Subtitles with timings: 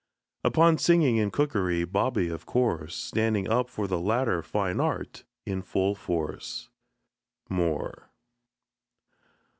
[0.43, 5.61] Upon singing and cookery, Bobby, of course, Standing up for the latter Fine Art in
[5.61, 6.69] full force.
[7.51, 8.09] MOORE.